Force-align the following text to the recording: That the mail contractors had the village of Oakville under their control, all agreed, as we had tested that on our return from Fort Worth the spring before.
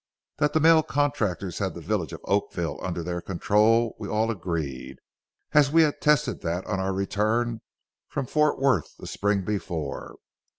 That 0.39 0.53
the 0.53 0.59
mail 0.59 0.81
contractors 0.81 1.59
had 1.59 1.75
the 1.75 1.79
village 1.79 2.11
of 2.11 2.21
Oakville 2.23 2.79
under 2.81 3.03
their 3.03 3.21
control, 3.21 3.95
all 4.09 4.31
agreed, 4.31 4.97
as 5.51 5.69
we 5.69 5.83
had 5.83 6.01
tested 6.01 6.41
that 6.41 6.65
on 6.65 6.79
our 6.79 6.91
return 6.91 7.61
from 8.09 8.25
Fort 8.25 8.57
Worth 8.57 8.95
the 8.97 9.05
spring 9.05 9.43
before. 9.45 10.15